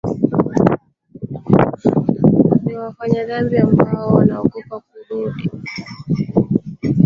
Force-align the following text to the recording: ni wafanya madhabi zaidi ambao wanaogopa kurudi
ni 2.63 2.75
wafanya 2.75 3.21
madhabi 3.21 3.29
zaidi 3.29 3.57
ambao 3.57 4.13
wanaogopa 4.13 4.79
kurudi 4.79 5.49